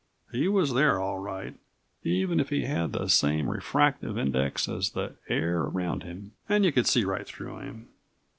[0.31, 1.53] He was there, all right,
[2.03, 6.71] even if he had the same refractive index as the air around him and you
[6.71, 7.87] could see right through him.